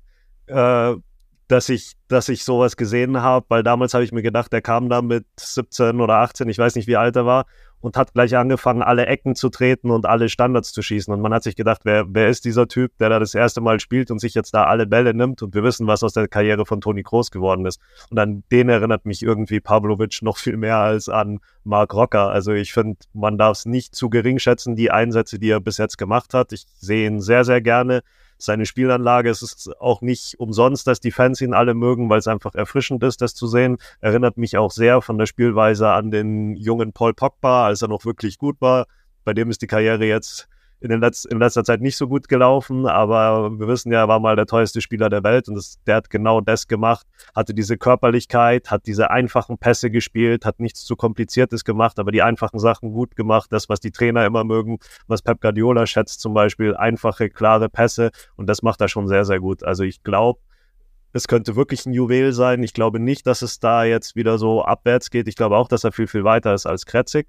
[0.48, 0.96] äh,
[1.48, 4.90] dass ich, dass ich sowas gesehen habe, weil damals habe ich mir gedacht, der kam
[4.90, 7.46] da mit 17 oder 18, ich weiß nicht, wie alt er war,
[7.84, 11.14] und hat gleich angefangen, alle Ecken zu treten und alle Standards zu schießen.
[11.14, 13.82] Und man hat sich gedacht, wer, wer ist dieser Typ, der da das erste Mal
[13.82, 15.42] spielt und sich jetzt da alle Bälle nimmt?
[15.42, 17.82] Und wir wissen, was aus der Karriere von Toni Kroos geworden ist.
[18.10, 22.30] Und an den erinnert mich irgendwie Pavlovic noch viel mehr als an Mark Rocker.
[22.30, 25.78] Also ich finde, man darf es nicht zu gering schätzen, die Einsätze, die er bis
[25.78, 26.54] jetzt gemacht hat.
[26.54, 28.02] Ich sehe ihn sehr, sehr gerne
[28.44, 29.30] seine Spielanlage.
[29.30, 33.04] Es ist auch nicht umsonst, dass die Fans ihn alle mögen, weil es einfach erfrischend
[33.04, 33.78] ist, das zu sehen.
[34.02, 38.06] Erinnert mich auch sehr von der Spielweise an den jungen Paul Pogba, als er noch
[38.06, 38.88] wirklich gut war.
[39.24, 40.48] Bei dem ist die Karriere jetzt
[40.92, 44.20] in, Letz-, in letzter Zeit nicht so gut gelaufen, aber wir wissen ja, er war
[44.20, 47.78] mal der teuerste Spieler der Welt und das, der hat genau das gemacht, hatte diese
[47.78, 52.92] Körperlichkeit, hat diese einfachen Pässe gespielt, hat nichts zu kompliziertes gemacht, aber die einfachen Sachen
[52.92, 57.30] gut gemacht, das, was die Trainer immer mögen, was Pep Guardiola schätzt zum Beispiel, einfache,
[57.30, 59.64] klare Pässe und das macht er schon sehr, sehr gut.
[59.64, 60.40] Also ich glaube,
[61.14, 62.64] es könnte wirklich ein Juwel sein.
[62.64, 65.28] Ich glaube nicht, dass es da jetzt wieder so abwärts geht.
[65.28, 67.28] Ich glaube auch, dass er viel, viel weiter ist als Kretzig.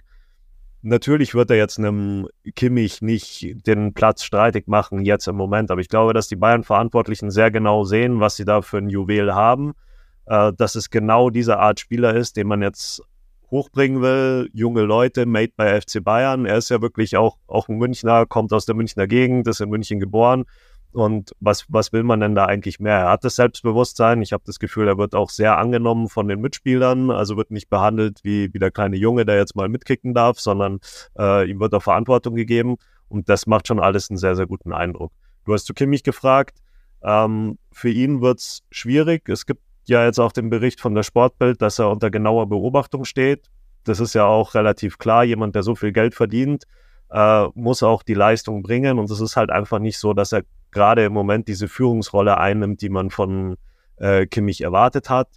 [0.87, 5.71] Natürlich wird er jetzt einem Kimmich nicht den Platz streitig machen, jetzt im Moment.
[5.71, 9.35] Aber ich glaube, dass die Bayern-Verantwortlichen sehr genau sehen, was sie da für ein Juwel
[9.35, 9.73] haben.
[10.27, 13.03] Äh, dass es genau diese Art Spieler ist, den man jetzt
[13.51, 14.51] hochbringen will.
[14.53, 16.45] Junge Leute, made by FC Bayern.
[16.45, 19.71] Er ist ja wirklich auch, auch ein Münchner, kommt aus der Münchner Gegend, ist in
[19.71, 20.45] München geboren.
[20.95, 22.99] Und was, was will man denn da eigentlich mehr?
[22.99, 24.23] Er hat das Selbstbewusstsein.
[24.23, 27.11] Ich habe das Gefühl, er wird auch sehr angenommen von den Mitspielern.
[27.11, 30.79] Also wird nicht behandelt wie, wie der kleine Junge, der jetzt mal mitkicken darf, sondern
[31.19, 32.77] äh, ihm wird auch Verantwortung gegeben.
[33.09, 35.13] Und das macht schon alles einen sehr, sehr guten Eindruck.
[35.45, 36.59] Du hast zu Kimmich gefragt.
[37.03, 39.29] Ähm, für ihn wird es schwierig.
[39.29, 43.05] Es gibt ja jetzt auch den Bericht von der Sportbild, dass er unter genauer Beobachtung
[43.05, 43.51] steht.
[43.83, 45.25] Das ist ja auch relativ klar.
[45.25, 46.65] Jemand, der so viel Geld verdient,
[47.11, 49.01] äh, muss auch die Leistung bringen.
[49.01, 52.83] Und es ist halt einfach nicht so, dass er gerade im Moment diese Führungsrolle einnimmt,
[52.83, 53.57] die man von
[53.97, 55.29] äh, Kimmich erwartet hat.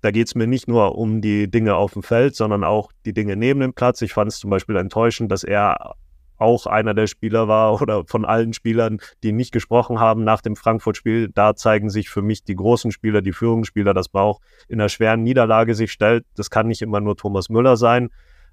[0.00, 3.12] Da geht es mir nicht nur um die Dinge auf dem Feld, sondern auch die
[3.12, 4.00] Dinge neben dem Platz.
[4.00, 5.96] Ich fand es zum Beispiel enttäuschend, dass er
[6.38, 10.54] auch einer der Spieler war oder von allen Spielern, die nicht gesprochen haben nach dem
[10.54, 11.30] Frankfurt-Spiel.
[11.34, 14.88] Da zeigen sich für mich die großen Spieler, die Führungsspieler, dass man auch in einer
[14.88, 16.24] schweren Niederlage sich stellt.
[16.36, 18.10] Das kann nicht immer nur Thomas Müller sein,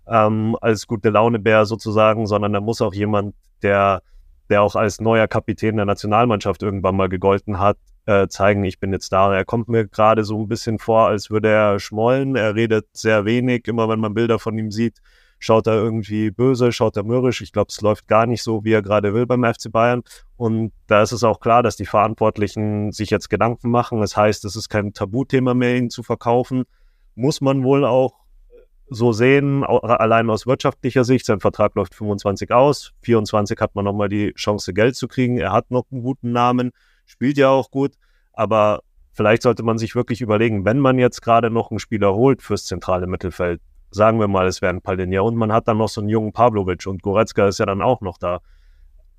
[0.07, 4.01] ähm, als gute Launebär sozusagen, sondern da muss auch jemand, der
[4.49, 8.93] der auch als neuer Kapitän der Nationalmannschaft irgendwann mal gegolten hat, äh, zeigen, ich bin
[8.93, 9.33] jetzt da.
[9.33, 12.35] Er kommt mir gerade so ein bisschen vor, als würde er schmollen.
[12.35, 13.67] Er redet sehr wenig.
[13.67, 14.99] Immer wenn man Bilder von ihm sieht,
[15.39, 17.41] schaut er irgendwie böse, schaut er mürrisch.
[17.41, 20.03] Ich glaube, es läuft gar nicht so, wie er gerade will beim FC Bayern.
[20.37, 23.99] Und da ist es auch klar, dass die Verantwortlichen sich jetzt Gedanken machen.
[24.01, 26.65] Das heißt, es ist kein Tabuthema mehr, ihn zu verkaufen.
[27.15, 28.24] Muss man wohl auch
[28.87, 31.25] so sehen, allein aus wirtschaftlicher Sicht.
[31.25, 32.93] Sein Vertrag läuft 25 aus.
[33.01, 35.37] 24 hat man nochmal die Chance, Geld zu kriegen.
[35.37, 36.71] Er hat noch einen guten Namen,
[37.05, 37.93] spielt ja auch gut.
[38.33, 42.41] Aber vielleicht sollte man sich wirklich überlegen, wenn man jetzt gerade noch einen Spieler holt
[42.41, 45.89] fürs zentrale Mittelfeld, sagen wir mal, es wäre ein Palinier und man hat dann noch
[45.89, 48.41] so einen jungen Pavlovic und Goretzka ist ja dann auch noch da,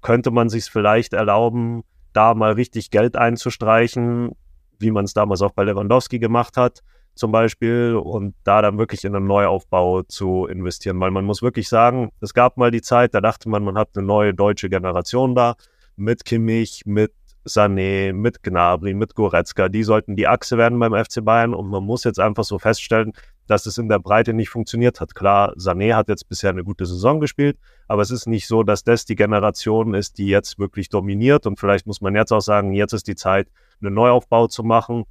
[0.03, 4.33] könnte man sich vielleicht erlauben, da mal richtig Geld einzustreichen,
[4.79, 6.83] wie man es damals auch bei Lewandowski gemacht hat
[7.17, 11.69] zum Beispiel und da dann wirklich in einen Neuaufbau zu investieren, weil man muss wirklich
[11.69, 15.35] sagen, es gab mal die Zeit, da dachte man, man hat eine neue deutsche Generation
[15.35, 15.57] da
[15.97, 17.13] mit Kimmich, mit
[17.47, 21.55] Sané, mit Gnabry, mit Goretzka, die sollten die Achse werden beim FC Bayern.
[21.55, 23.13] Und man muss jetzt einfach so feststellen,
[23.47, 25.15] dass es in der Breite nicht funktioniert hat.
[25.15, 28.83] Klar, Sané hat jetzt bisher eine gute Saison gespielt, aber es ist nicht so, dass
[28.83, 31.47] das die Generation ist, die jetzt wirklich dominiert.
[31.47, 33.49] Und vielleicht muss man jetzt auch sagen, jetzt ist die Zeit,
[33.81, 35.05] einen Neuaufbau zu machen,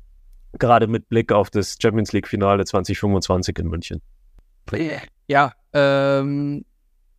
[0.60, 4.02] gerade mit Blick auf das Champions League Finale 2025 in München.
[5.28, 6.66] Ja, ähm,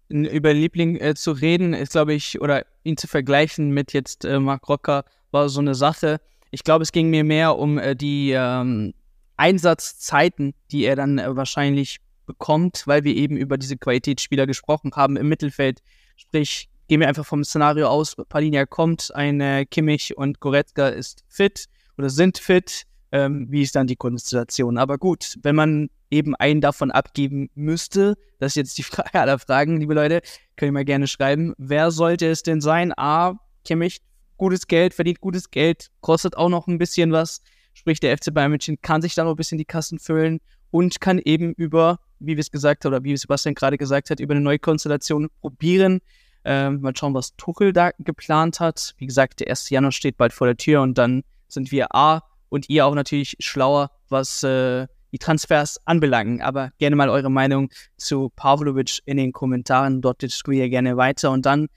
[0.09, 4.39] über Liebling äh, zu reden, ist, glaube ich, oder ihn zu vergleichen mit jetzt äh,
[4.39, 6.21] Mark Rocker, war so eine Sache.
[6.51, 8.95] Ich glaube, es ging mir mehr um äh, die ähm,
[9.37, 15.17] Einsatzzeiten, die er dann äh, wahrscheinlich bekommt, weil wir eben über diese Qualitätsspieler gesprochen haben
[15.17, 15.81] im Mittelfeld.
[16.17, 21.25] Sprich, gehen wir einfach vom Szenario aus, Palinia kommt, ein äh, Kimmich und Goretzka ist
[21.29, 21.67] fit
[21.99, 22.85] oder sind fit.
[23.13, 24.79] Ähm, wie ist dann die Konstellation?
[24.79, 29.39] Aber gut, wenn man eben einen davon abgeben müsste, das ist jetzt die Frage aller
[29.39, 30.21] Fragen, liebe Leute,
[30.57, 31.55] könnt ihr mal gerne schreiben.
[31.59, 32.93] Wer sollte es denn sein?
[32.97, 34.01] A, Kimmich,
[34.37, 37.43] gutes Geld, verdient gutes Geld, kostet auch noch ein bisschen was.
[37.75, 40.41] Sprich, der FC Bayern München kann sich da noch ein bisschen die Kassen füllen
[40.71, 44.21] und kann eben über, wie wir es gesagt haben, oder wie Sebastian gerade gesagt hat,
[44.21, 46.01] über eine neue Konstellation probieren.
[46.45, 48.95] Ähm, mal schauen, was Tuchel da geplant hat.
[48.99, 49.69] Wie gesagt, der 1.
[49.71, 53.37] Januar steht bald vor der Tür und dann sind wir A und ihr auch natürlich
[53.41, 56.43] schlauer, was äh, die Transfers anbelangen.
[56.43, 60.01] Aber gerne mal eure Meinung zu Pavlovic in den Kommentaren.
[60.01, 61.31] Dort diskutiert ihr gerne weiter.
[61.31, 61.69] Und dann,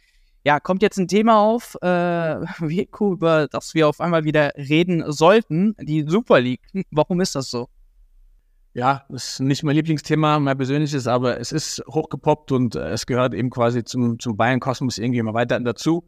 [0.43, 2.35] ja, kommt jetzt ein Thema auf, äh,
[2.99, 5.75] über das wir auf einmal wieder reden sollten.
[5.81, 6.61] Die Super League.
[6.91, 7.69] Warum ist das so?
[8.73, 13.07] Ja, das ist nicht mein Lieblingsthema, mein persönliches, aber es ist hochgepoppt und äh, es
[13.07, 16.03] gehört eben quasi zum, zum Bayern-Kosmos irgendwie immer weiter dazu.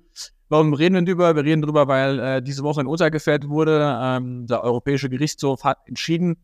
[0.52, 1.34] Warum reden wir darüber?
[1.34, 3.98] Wir reden darüber, weil äh, diese Woche ein Urteil gefällt wurde.
[4.02, 6.36] Ähm, der Europäische Gerichtshof hat entschieden,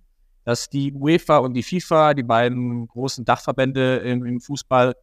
[0.45, 4.95] dass die UEFA und die FIFA, die beiden großen Dachverbände im, im Fußball,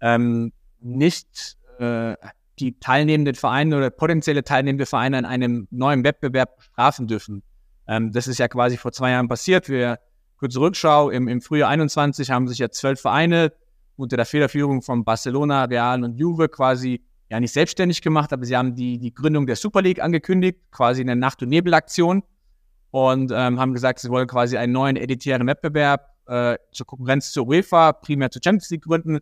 [0.00, 2.14] ähm, nicht äh,
[2.60, 7.42] die teilnehmenden Vereine oder potenzielle teilnehmende Vereine an einem neuen Wettbewerb bestrafen dürfen.
[7.88, 9.68] Ähm, das ist ja quasi vor zwei Jahren passiert.
[9.68, 9.98] Wir
[10.36, 13.52] kurze Rückschau, im, im Frühjahr 21 haben sich ja zwölf Vereine
[13.96, 18.54] unter der Federführung von Barcelona, Real und Juve quasi ja nicht selbstständig gemacht, aber sie
[18.54, 22.22] haben die, die Gründung der Super League angekündigt, quasi eine Nacht- und Nebelaktion
[22.90, 27.48] und ähm, haben gesagt, sie wollen quasi einen neuen editären Wettbewerb äh, zur Konkurrenz zur
[27.48, 29.18] UEFA, primär zur Champions League gründen.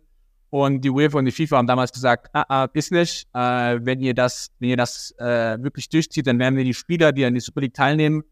[0.49, 4.01] Und die UEFA und die FIFA haben damals gesagt, ah, ah ist nicht, äh, wenn
[4.01, 7.33] ihr das, wenn ihr das äh, wirklich durchzieht, dann werden wir die Spieler, die an
[7.33, 8.23] die Super League teilnehmen,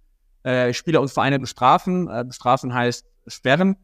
[0.43, 2.09] äh, Spieler und Vereine bestrafen.
[2.09, 3.77] Äh, bestrafen heißt sperren.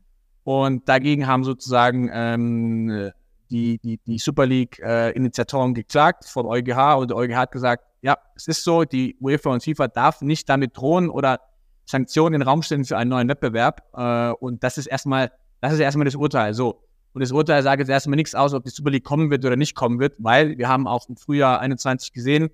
[0.43, 3.11] Und dagegen haben sozusagen ähm,
[3.49, 8.17] die, die, die Super League-Initiatoren äh, geklagt der EuGH und der EuGH hat gesagt, ja,
[8.35, 11.39] es ist so, die UEFA und FIFA darf nicht damit drohen oder
[11.85, 13.81] Sanktionen in den Raum stellen für einen neuen Wettbewerb.
[13.93, 15.31] Äh, und das ist erstmal,
[15.61, 16.53] das ist erstmal das Urteil.
[16.53, 16.81] So.
[17.13, 19.55] Und das Urteil sagt jetzt erstmal nichts aus, ob die Super League kommen wird oder
[19.55, 22.49] nicht kommen wird, weil wir haben auch im Frühjahr 21 gesehen,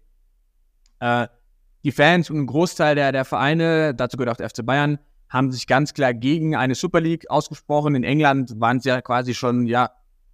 [1.00, 1.28] äh,
[1.84, 5.00] die Fans und ein Großteil der, der Vereine, dazu gehört auch der FC Bayern,
[5.30, 7.96] haben sich ganz klar gegen eine Super League ausgesprochen.
[7.96, 9.90] In England waren es ja quasi schon, ja,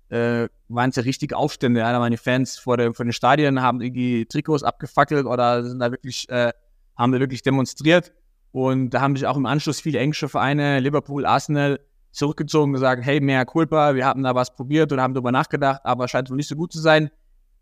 [0.09, 1.81] äh, waren es ja richtig Aufstände.
[1.81, 5.91] Waren die Fans vor, der, vor den Stadien, haben irgendwie Trikots abgefackelt oder sind da
[5.91, 6.51] wirklich, äh,
[6.97, 8.13] haben da wirklich demonstriert.
[8.51, 11.79] Und da haben sich auch im Anschluss viele englische Vereine, Liverpool, Arsenal,
[12.11, 15.81] zurückgezogen und gesagt, hey, mehr Culpa, wir haben da was probiert und haben darüber nachgedacht,
[15.83, 17.11] aber scheint wohl nicht so gut zu sein.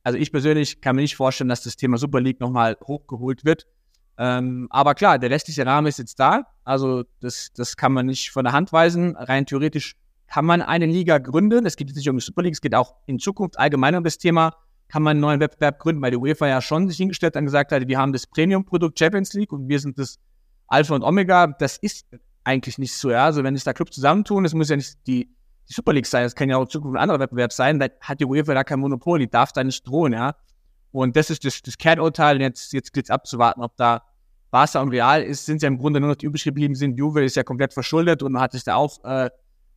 [0.03, 3.65] Also ich persönlich kann mir nicht vorstellen, dass das Thema Super League nochmal hochgeholt wird.
[4.17, 6.43] Ähm, aber klar, der restliche Rahmen ist jetzt da.
[6.63, 9.15] Also das, das kann man nicht von der Hand weisen.
[9.17, 9.95] Rein theoretisch
[10.27, 11.65] kann man eine Liga gründen.
[11.65, 14.03] Es geht jetzt nicht um die Super League, es geht auch in Zukunft allgemein um
[14.03, 14.55] das Thema,
[14.87, 17.71] kann man einen neuen Wettbewerb gründen, weil die UEFA ja schon sich hingestellt und gesagt
[17.71, 20.19] hat, wir haben das Premium-Produkt Champions League und wir sind das
[20.67, 21.47] Alpha und Omega.
[21.47, 22.05] Das ist
[22.43, 23.25] eigentlich nicht so, ja.
[23.25, 25.29] Also wenn sich da Clubs zusammentun, das muss ja nicht die,
[25.69, 27.87] die Super League sein, das kann ja auch in Zukunft ein anderer Wettbewerb sein, da
[28.01, 30.35] hat die UEFA da kein Monopol, die darf da nicht drohen, ja.
[30.91, 32.37] Und das ist das, das Kernurteil.
[32.37, 34.03] Und jetzt, jetzt gilt es abzuwarten, ob da
[34.49, 36.97] Barca und Real ist, sind ja im Grunde nur noch die übrig geblieben sind.
[36.97, 39.29] Juve ist ja komplett verschuldet und hat sich da auch äh,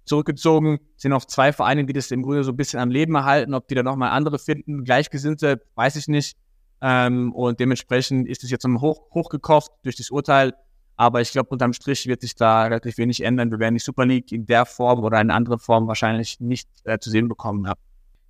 [0.09, 0.79] zurückgezogen.
[0.97, 3.55] Sind auch zwei Vereine, die das im Grunde so ein bisschen am Leben erhalten.
[3.55, 6.37] Ob die da nochmal andere finden, Gleichgesinnte, weiß ich nicht.
[6.81, 10.55] Ähm, und dementsprechend ist es jetzt hoch, hochgekocht durch das Urteil.
[10.97, 13.53] Aber ich glaube, unterm Strich wird sich da relativ wenig ändern.
[13.53, 16.99] Wir werden die Super League in der Form oder in anderer Form wahrscheinlich nicht äh,
[16.99, 17.64] zu sehen bekommen.
[17.66, 17.75] Ja.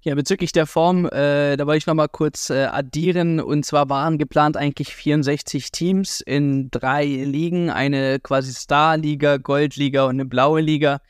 [0.02, 3.40] Ja, bezüglich der Form, äh, da wollte ich nochmal kurz äh, addieren.
[3.40, 7.68] Und zwar waren geplant eigentlich 64 Teams in drei Ligen.
[7.68, 11.00] Eine quasi Star-Liga, Goldliga und eine blaue Liga.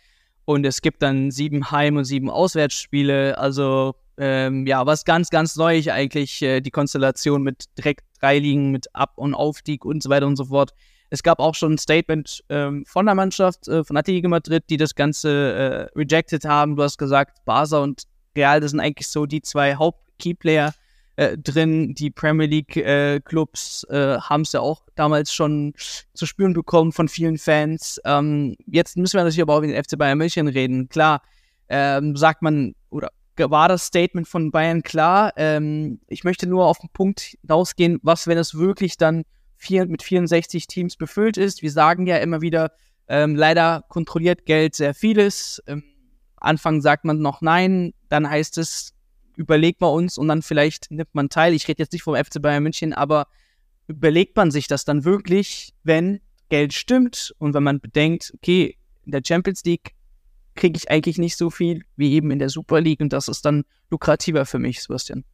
[0.48, 3.36] Und es gibt dann sieben Heim- und sieben Auswärtsspiele.
[3.36, 8.70] Also ähm, ja, was ganz, ganz neu eigentlich, äh, die Konstellation mit direkt drei Ligen,
[8.70, 10.72] mit Ab- und Aufstieg und so weiter und so fort.
[11.10, 14.78] Es gab auch schon ein Statement ähm, von der Mannschaft, äh, von Atletico Madrid, die
[14.78, 16.76] das Ganze äh, rejected haben.
[16.76, 20.72] Du hast gesagt, Barca und Real, das sind eigentlich so die zwei Haupt-Keyplayer
[21.18, 21.94] äh, drin.
[21.94, 25.74] Die Premier League-Clubs äh, äh, haben es ja auch damals schon
[26.14, 28.00] zu spüren bekommen von vielen Fans.
[28.04, 30.88] Ähm, jetzt müssen wir natürlich aber auch über den FC Bayern München reden.
[30.88, 31.22] Klar,
[31.68, 35.32] ähm, sagt man, oder war das Statement von Bayern klar.
[35.36, 39.24] Ähm, ich möchte nur auf den Punkt hinausgehen, was, wenn es wirklich dann
[39.56, 41.62] vier, mit 64 Teams befüllt ist.
[41.62, 42.70] Wir sagen ja immer wieder,
[43.08, 45.60] ähm, leider kontrolliert Geld sehr vieles.
[45.66, 45.82] Ähm,
[46.36, 48.92] Anfang sagt man noch nein, dann heißt es,
[49.38, 51.54] überlegt man uns und dann vielleicht nimmt man teil.
[51.54, 53.28] Ich rede jetzt nicht vom FC Bayern München, aber
[53.86, 59.12] überlegt man sich das dann wirklich, wenn Geld stimmt und wenn man bedenkt, okay, in
[59.12, 59.92] der Champions League
[60.56, 63.44] kriege ich eigentlich nicht so viel wie eben in der Super League und das ist
[63.44, 65.24] dann lukrativer für mich, Sebastian.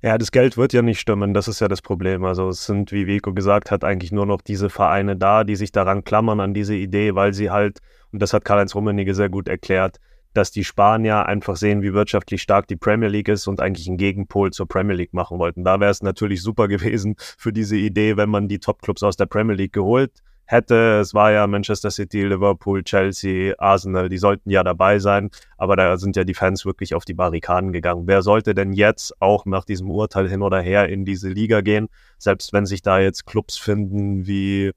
[0.00, 2.24] Ja, das Geld wird ja nicht stimmen, das ist ja das Problem.
[2.24, 5.72] Also es sind, wie Vico gesagt hat, eigentlich nur noch diese Vereine da, die sich
[5.72, 7.78] daran klammern, an diese Idee, weil sie halt,
[8.12, 9.98] und das hat Karl-Heinz Rummenigge sehr gut erklärt,
[10.34, 13.96] dass die Spanier einfach sehen, wie wirtschaftlich stark die Premier League ist und eigentlich einen
[13.96, 15.64] Gegenpol zur Premier League machen wollten.
[15.64, 19.26] Da wäre es natürlich super gewesen für diese Idee, wenn man die Top-Clubs aus der
[19.26, 20.98] Premier League geholt hätte.
[21.00, 25.96] Es war ja Manchester City, Liverpool, Chelsea, Arsenal, die sollten ja dabei sein, aber da
[25.96, 28.06] sind ja die Fans wirklich auf die Barrikaden gegangen.
[28.06, 31.88] Wer sollte denn jetzt auch nach diesem Urteil hin oder her in diese Liga gehen,
[32.18, 34.72] selbst wenn sich da jetzt Clubs finden wie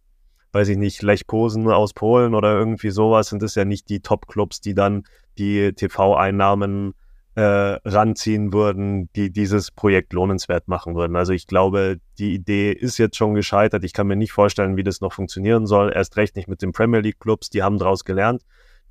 [0.57, 3.99] weiß ich nicht, Lech Posen aus Polen oder irgendwie sowas, sind es ja nicht die
[3.99, 5.03] Top-Clubs, die dann
[5.37, 6.95] die TV-Einnahmen
[7.35, 7.41] äh,
[7.85, 11.15] ranziehen würden, die dieses Projekt lohnenswert machen würden.
[11.15, 13.83] Also ich glaube, die Idee ist jetzt schon gescheitert.
[13.83, 15.91] Ich kann mir nicht vorstellen, wie das noch funktionieren soll.
[15.93, 18.41] Erst recht nicht mit den Premier League Clubs, die haben daraus gelernt.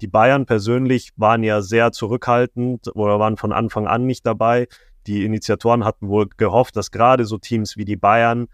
[0.03, 4.69] Die Bayern persönlich waren ja sehr zurückhaltend oder waren von Anfang an nicht dabei.
[5.09, 8.47] Die Initiatoren hatten wohl gehofft, dass gerade so Teams wie die Bayern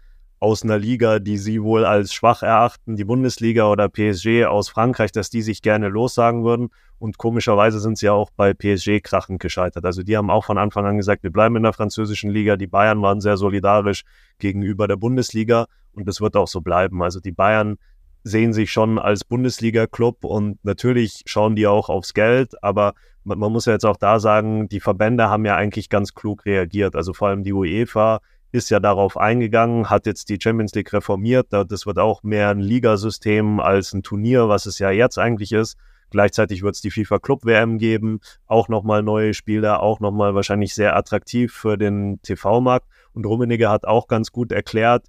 [0.43, 5.13] aus einer Liga, die sie wohl als schwach erachten, die Bundesliga oder PSG aus Frankreich,
[5.13, 6.67] dass die sich gerne lossagen würden.
[6.99, 9.85] Und komischerweise sind sie ja auch bei PSG krachend gescheitert.
[9.85, 12.57] Also die haben auch von Anfang an gesagt, wir bleiben in der französischen Liga.
[12.57, 14.03] Die Bayern waren sehr solidarisch
[14.37, 17.01] gegenüber der Bundesliga und das wird auch so bleiben.
[17.01, 17.77] Also die Bayern
[18.25, 23.53] sehen sich schon als Bundesliga-Club und natürlich schauen die auch aufs Geld, aber man, man,
[23.53, 26.97] muss ja jetzt auch da sagen, die Verbände haben ja eigentlich ganz klug reagiert.
[26.97, 28.19] Also vor allem die UEFA
[28.53, 31.47] ist ja darauf eingegangen, hat jetzt die Champions League reformiert.
[31.51, 35.75] Das wird auch mehr ein Ligasystem als ein Turnier, was es ja jetzt eigentlich ist.
[36.11, 40.75] Gleichzeitig wird es die FIFA Club WM geben, auch nochmal neue Spieler, auch nochmal wahrscheinlich
[40.75, 42.85] sehr attraktiv für den TV-Markt.
[43.13, 45.07] Und Rummenigge hat auch ganz gut erklärt,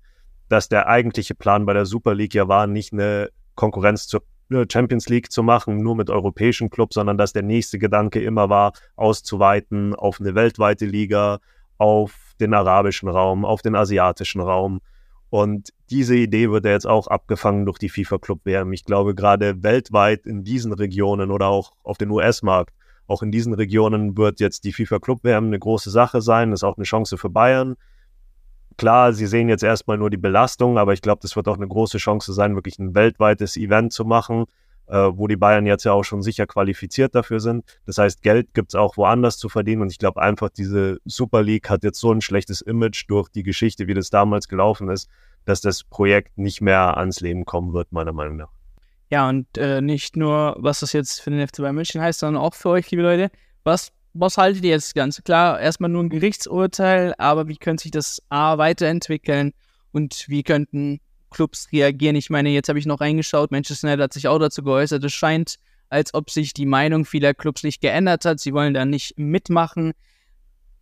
[0.48, 4.22] dass der eigentliche Plan bei der Super League ja war, nicht eine Konkurrenz zur
[4.72, 8.72] Champions League zu machen, nur mit europäischen Clubs, sondern dass der nächste Gedanke immer war,
[8.96, 11.40] auszuweiten auf eine weltweite Liga,
[11.76, 14.80] auf den arabischen Raum, auf den asiatischen Raum.
[15.30, 18.72] Und diese Idee wird ja jetzt auch abgefangen durch die FIFA Club WM.
[18.72, 22.72] Ich glaube, gerade weltweit in diesen Regionen oder auch auf den US-Markt,
[23.06, 26.50] auch in diesen Regionen wird jetzt die FIFA Club WM eine große Sache sein.
[26.50, 27.76] Das ist auch eine Chance für Bayern.
[28.76, 31.68] Klar, sie sehen jetzt erstmal nur die Belastung, aber ich glaube, das wird auch eine
[31.68, 34.46] große Chance sein, wirklich ein weltweites Event zu machen
[34.86, 37.64] äh, wo die Bayern jetzt ja auch schon sicher qualifiziert dafür sind.
[37.86, 41.42] Das heißt, Geld gibt es auch woanders zu verdienen und ich glaube einfach, diese Super
[41.42, 45.08] League hat jetzt so ein schlechtes Image durch die Geschichte, wie das damals gelaufen ist,
[45.44, 48.50] dass das Projekt nicht mehr ans Leben kommen wird, meiner Meinung nach.
[49.10, 52.42] Ja, und äh, nicht nur, was das jetzt für den FC Bayern München heißt, sondern
[52.42, 53.30] auch für euch, liebe Leute.
[53.62, 55.60] Was, was haltet ihr jetzt ganz klar?
[55.60, 59.52] Erstmal nur ein Gerichtsurteil, aber wie könnte sich das A weiterentwickeln
[59.92, 61.00] und wie könnten
[61.34, 62.16] Clubs reagieren.
[62.16, 65.02] Ich meine, jetzt habe ich noch reingeschaut, Manchester United hat sich auch dazu geäußert.
[65.04, 65.56] Es scheint,
[65.90, 68.40] als ob sich die Meinung vieler Clubs nicht geändert hat.
[68.40, 69.92] Sie wollen da nicht mitmachen.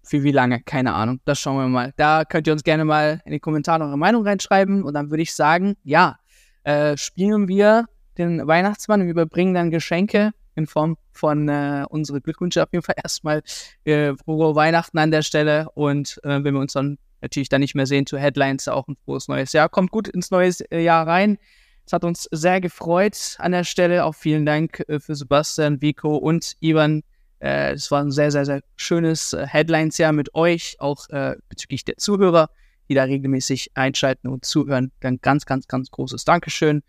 [0.04, 0.60] Für wie lange?
[0.62, 1.20] Keine Ahnung.
[1.24, 1.92] Das schauen wir mal.
[1.96, 4.82] Da könnt ihr uns gerne mal in die Kommentare eure Meinung reinschreiben.
[4.82, 6.18] Und dann würde ich sagen, ja,
[6.64, 7.86] äh, spielen wir
[8.18, 12.96] den Weihnachtsmann und überbringen dann Geschenke in Form von äh, unsere Glückwünsche auf jeden Fall
[13.02, 13.42] erstmal
[13.84, 17.74] äh, frohe Weihnachten an der Stelle und äh, wenn wir uns dann natürlich dann nicht
[17.74, 19.68] mehr sehen zu Headlines, auch ein frohes neues Jahr.
[19.68, 21.38] Kommt gut ins neue äh, Jahr rein.
[21.86, 24.04] Es hat uns sehr gefreut an der Stelle.
[24.04, 27.02] Auch vielen Dank äh, für Sebastian, Vico und Ivan.
[27.40, 31.06] Äh, es war ein sehr, sehr, sehr schönes Headlines-Jahr mit euch, auch
[31.48, 32.50] bezüglich der Zuhörer,
[32.88, 34.92] die da regelmäßig einschalten und zuhören.
[35.00, 36.82] Dann ganz, ganz, ganz großes Dankeschön.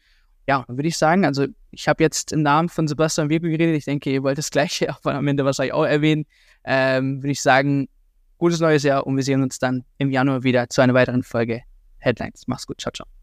[0.48, 3.76] Ja, würde ich sagen, also ich habe jetzt im Namen von Sebastian Vico geredet.
[3.78, 6.26] Ich denke, ihr wollt das Gleiche auch am Ende wahrscheinlich auch erwähnen.
[6.66, 7.88] Ähm, würde ich sagen,
[8.44, 11.62] gutes neues Jahr und wir sehen uns dann im Januar wieder zu einer weiteren Folge
[12.00, 12.44] Headlines.
[12.46, 13.23] Mach's gut, ciao, ciao.